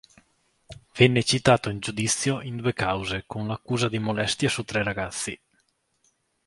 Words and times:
Venne 0.95 1.21
citato 1.23 1.69
in 1.69 1.79
giudizio 1.79 2.41
in 2.41 2.55
due 2.57 2.73
cause 2.73 3.25
con 3.27 3.45
l'accusa 3.45 3.87
di 3.87 3.99
molestie 3.99 4.49
su 4.49 4.63
tre 4.63 4.81
ragazzi. 4.81 5.39